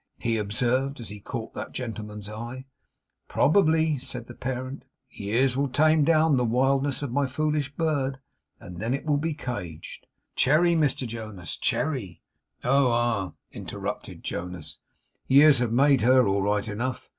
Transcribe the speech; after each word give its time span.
he 0.17 0.37
observed, 0.37 0.99
as 0.99 1.09
he 1.09 1.19
caught 1.19 1.53
that 1.53 1.73
gentleman's 1.73 2.27
eye. 2.27 2.65
'Probably,' 3.27 3.99
said 3.99 4.25
the 4.25 4.33
parent. 4.33 4.81
'Years 5.11 5.55
will 5.55 5.67
tame 5.67 6.03
down 6.03 6.37
the 6.37 6.43
wildness 6.43 7.03
of 7.03 7.11
my 7.11 7.27
foolish 7.27 7.71
bird, 7.75 8.17
and 8.59 8.79
then 8.79 8.95
it 8.95 9.05
will 9.05 9.17
be 9.19 9.35
caged. 9.35 10.01
But 10.33 10.37
Cherry, 10.37 10.73
Mr 10.73 11.05
Jonas, 11.07 11.55
Cherry' 11.55 12.23
'Oh, 12.63 12.87
ah!' 12.89 13.33
interrupted 13.51 14.23
Jonas. 14.23 14.79
'Years 15.27 15.59
have 15.59 15.71
made 15.71 16.01
her 16.01 16.27
all 16.27 16.41
right 16.41 16.67
enough. 16.67 17.07